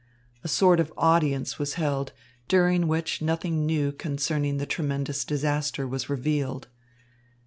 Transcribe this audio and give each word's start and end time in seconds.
A 0.43 0.47
sort 0.47 0.79
of 0.79 0.91
audience 0.97 1.59
was 1.59 1.75
held, 1.75 2.11
during 2.47 2.87
which 2.87 3.21
nothing 3.21 3.67
new 3.67 3.91
concerning 3.91 4.57
the 4.57 4.65
tremendous 4.65 5.23
disaster 5.23 5.87
was 5.87 6.09
revealed. 6.09 6.67